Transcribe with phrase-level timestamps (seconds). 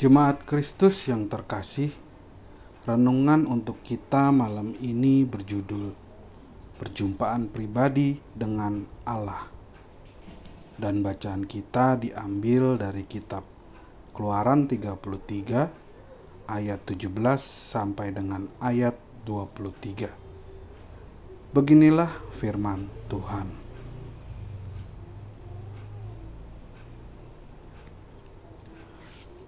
[0.00, 1.92] Jemaat Kristus yang terkasih,
[2.88, 5.92] renungan untuk kita malam ini berjudul
[6.80, 9.52] Perjumpaan Pribadi dengan Allah.
[10.80, 13.44] Dan bacaan kita diambil dari kitab
[14.16, 15.68] Keluaran 33
[16.48, 17.12] ayat 17
[17.44, 18.96] sampai dengan ayat
[19.28, 21.52] 23.
[21.52, 22.08] Beginilah
[22.40, 23.59] firman Tuhan.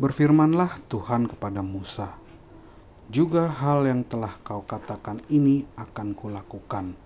[0.00, 2.16] Berfirmanlah Tuhan kepada Musa,
[3.12, 6.96] "Juga hal yang telah kau katakan ini akan kulakukan,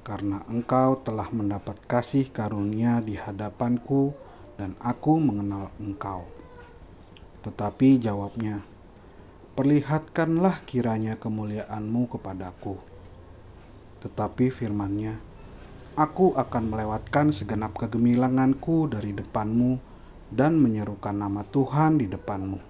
[0.00, 4.16] karena engkau telah mendapat kasih karunia di hadapanku,
[4.56, 6.24] dan aku mengenal engkau."
[7.44, 8.64] Tetapi jawabnya,
[9.52, 12.80] "Perlihatkanlah kiranya kemuliaanmu kepadaku."
[14.00, 15.20] Tetapi firmannya,
[15.92, 19.92] "Aku akan melewatkan segenap kegemilanganku dari depanmu."
[20.32, 22.60] Dan menyerukan nama Tuhan di depanmu.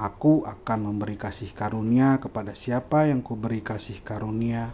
[0.00, 4.72] Aku akan memberi kasih karunia kepada siapa yang kuberi kasih karunia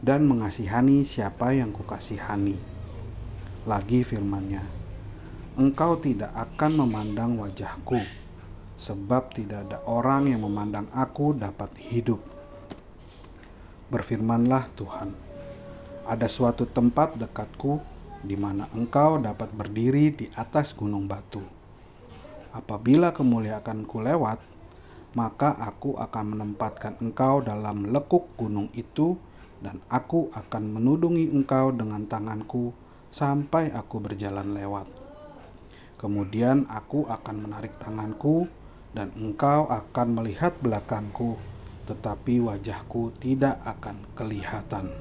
[0.00, 2.56] dan mengasihani siapa yang kukasihani.
[3.68, 4.64] Lagi firmannya,
[5.60, 8.00] engkau tidak akan memandang wajahku,
[8.80, 12.20] sebab tidak ada orang yang memandang aku dapat hidup.
[13.92, 15.12] Berfirmanlah Tuhan,
[16.04, 17.93] ada suatu tempat dekatku
[18.24, 21.44] di mana engkau dapat berdiri di atas gunung batu.
[22.50, 24.40] Apabila kemuliaanku lewat,
[25.14, 29.14] maka aku akan menempatkan engkau dalam lekuk gunung itu,
[29.62, 32.74] dan aku akan menudungi engkau dengan tanganku
[33.14, 34.90] sampai aku berjalan lewat.
[36.00, 38.50] Kemudian aku akan menarik tanganku,
[38.94, 41.34] dan engkau akan melihat belakangku,
[41.90, 44.94] tetapi wajahku tidak akan kelihatan.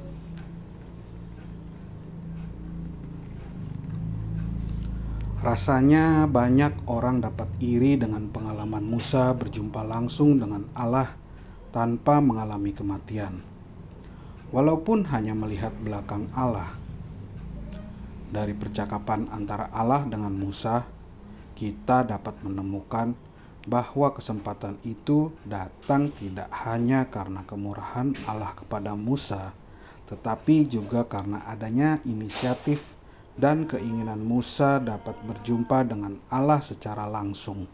[5.43, 11.19] Rasanya banyak orang dapat iri dengan pengalaman Musa berjumpa langsung dengan Allah
[11.75, 13.43] tanpa mengalami kematian.
[14.55, 16.79] Walaupun hanya melihat belakang Allah.
[18.31, 20.87] Dari percakapan antara Allah dengan Musa,
[21.59, 23.11] kita dapat menemukan
[23.67, 29.51] bahwa kesempatan itu datang tidak hanya karena kemurahan Allah kepada Musa,
[30.07, 33.02] tetapi juga karena adanya inisiatif
[33.33, 37.65] dan keinginan Musa dapat berjumpa dengan Allah secara langsung.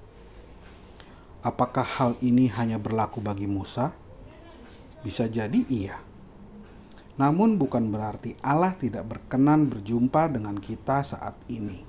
[1.39, 3.91] Apakah hal ini hanya berlaku bagi Musa?
[5.03, 5.99] Bisa jadi iya.
[7.19, 11.83] Namun bukan berarti Allah tidak berkenan berjumpa dengan kita saat ini.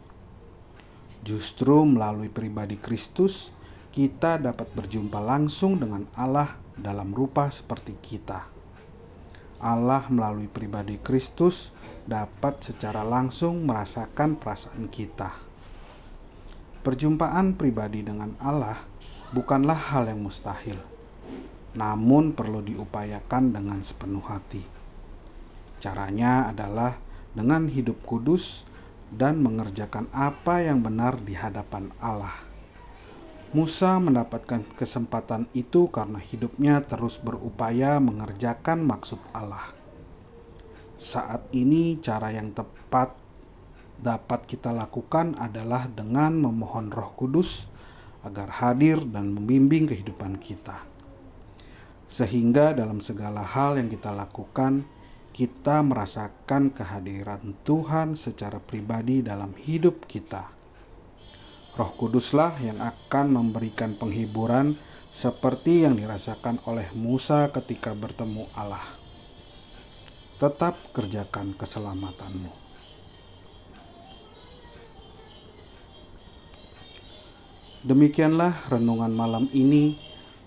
[1.22, 3.54] Justru melalui pribadi Kristus,
[3.90, 8.46] kita dapat berjumpa langsung dengan Allah dalam rupa seperti kita.
[9.60, 11.74] Allah melalui pribadi Kristus
[12.10, 15.30] dapat secara langsung merasakan perasaan kita.
[16.82, 18.82] Perjumpaan pribadi dengan Allah
[19.30, 20.74] bukanlah hal yang mustahil,
[21.78, 24.66] namun perlu diupayakan dengan sepenuh hati.
[25.78, 26.98] Caranya adalah
[27.30, 28.66] dengan hidup kudus
[29.14, 32.34] dan mengerjakan apa yang benar di hadapan Allah.
[33.54, 39.79] Musa mendapatkan kesempatan itu karena hidupnya terus berupaya mengerjakan maksud Allah
[41.00, 43.16] saat ini cara yang tepat
[43.96, 47.64] dapat kita lakukan adalah dengan memohon Roh Kudus
[48.20, 50.84] agar hadir dan membimbing kehidupan kita.
[52.04, 54.84] Sehingga dalam segala hal yang kita lakukan,
[55.32, 60.52] kita merasakan kehadiran Tuhan secara pribadi dalam hidup kita.
[61.80, 64.76] Roh Kuduslah yang akan memberikan penghiburan
[65.16, 68.99] seperti yang dirasakan oleh Musa ketika bertemu Allah
[70.40, 72.48] tetap kerjakan keselamatanmu.
[77.84, 80.00] Demikianlah renungan malam ini.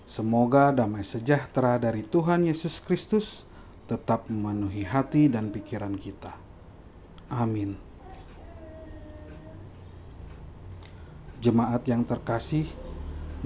[0.04, 3.46] Semoga damai sejahtera dari Tuhan Yesus Kristus
[3.86, 6.34] tetap memenuhi hati dan pikiran kita.
[7.30, 7.78] Amin.
[11.38, 12.66] Jemaat yang terkasih,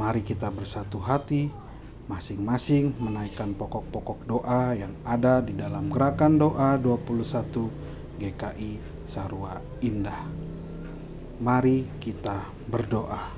[0.00, 1.67] mari kita bersatu hati
[2.08, 8.72] masing-masing menaikkan pokok-pokok doa yang ada di dalam gerakan doa 21 GKI
[9.04, 10.24] Sarwa Indah.
[11.38, 13.30] Mari kita berdoa.